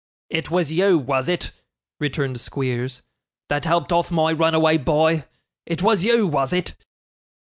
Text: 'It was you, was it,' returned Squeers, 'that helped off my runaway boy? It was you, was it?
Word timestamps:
'It 0.31 0.49
was 0.49 0.71
you, 0.71 0.97
was 0.97 1.29
it,' 1.29 1.51
returned 1.99 2.39
Squeers, 2.39 3.03
'that 3.49 3.65
helped 3.65 3.91
off 3.91 4.09
my 4.09 4.31
runaway 4.33 4.75
boy? 4.77 5.25
It 5.67 5.83
was 5.83 6.03
you, 6.03 6.25
was 6.25 6.51
it? 6.51 6.73